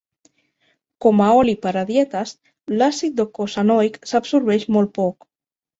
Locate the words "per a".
1.67-1.85